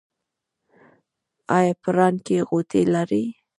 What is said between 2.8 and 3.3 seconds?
لرئ؟